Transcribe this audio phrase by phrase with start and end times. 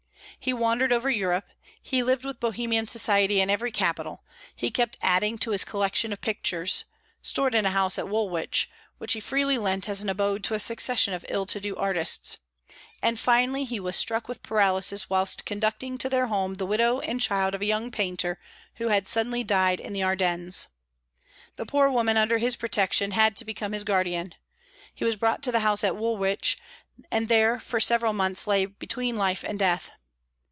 [0.39, 1.45] He wandered over Europe;
[1.83, 4.23] he lived with Bohemian society in every capital;
[4.55, 6.85] he kept adding to his collection of pictures
[7.21, 8.67] (stored in a house at Woolwich,
[8.97, 12.39] which he freely lent as an abode to a succession of ill to do artists);
[13.03, 17.21] and finally he was struck with paralysis whilst conducting to their home the widow and
[17.21, 18.39] child of a young painter
[18.77, 20.69] who had suddenly died in the Ardennes.
[21.55, 24.33] The poor woman under his protection had to become his guardian.
[24.95, 26.57] He was brought to the house at Woolwich,
[27.11, 29.91] and there for several months lay between life and death.